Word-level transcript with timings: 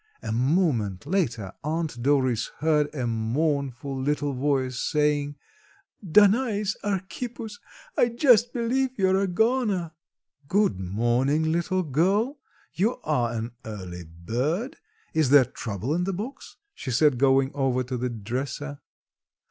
A 0.23 0.31
moment 0.31 1.05
later 1.05 1.53
Aunt 1.63 2.01
Doris 2.01 2.47
heard 2.57 2.91
a 2.91 3.05
mournful 3.05 4.01
little 4.01 4.33
voice 4.33 4.79
saying: 4.79 5.35
"Danais 6.03 6.75
Archippus, 6.83 7.59
I 7.95 8.09
just 8.09 8.51
believe 8.51 8.97
you're 8.97 9.21
a 9.21 9.27
goner." 9.27 9.91
"Good 10.47 10.79
morning, 10.79 11.51
little 11.51 11.83
girl, 11.83 12.39
you 12.73 12.99
are 13.03 13.31
an 13.31 13.51
early 13.63 14.05
bird; 14.05 14.77
is 15.13 15.29
there 15.29 15.45
trouble 15.45 15.93
in 15.93 16.05
the 16.05 16.13
box?" 16.13 16.57
she 16.73 16.89
said 16.89 17.19
going 17.19 17.51
over 17.53 17.83
to 17.83 17.95
the 17.95 18.09
dresser. 18.09 18.79